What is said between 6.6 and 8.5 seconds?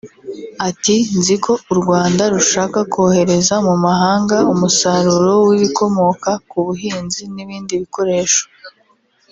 buhinzi n’ibindi bikoresho